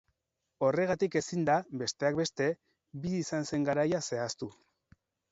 [0.67, 2.47] Horregatik ezin da, besteak beste,
[3.03, 4.49] bizi izan zen garaia zehaztu.